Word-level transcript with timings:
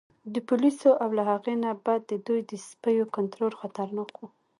د 0.33 0.35
پولیسو 0.47 0.89
او 1.03 1.09
له 1.17 1.23
هغې 1.31 1.53
نه 1.63 1.71
بد 1.85 2.01
د 2.11 2.13
دوی 2.27 2.41
د 2.51 2.51
سپیو 2.67 3.11
کنترول 3.15 3.53
خطرناک 3.61 4.11
و. 4.17 4.21